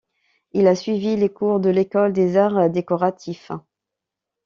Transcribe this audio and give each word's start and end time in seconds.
Il 0.53 0.65
a 0.65 0.73
suivi 0.73 1.15
les 1.15 1.29
cours 1.31 1.59
de 1.59 1.69
l'École 1.69 2.11
des 2.11 2.35
Arts 2.35 2.71
décoratifs. 2.71 3.51